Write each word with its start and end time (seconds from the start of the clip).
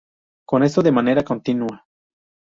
Con 0.47 0.63
esto 0.63 0.81
de 0.81 0.91
manera 0.93 1.21
continua. 1.23 1.85